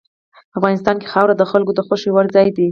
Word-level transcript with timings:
افغانستان 0.57 0.95
کې 1.01 1.11
خاوره 1.13 1.35
د 1.37 1.43
خلکو 1.51 1.71
د 1.75 1.79
خوښې 1.87 2.09
وړ 2.13 2.25
ځای 2.35 2.47
دی. 2.57 2.67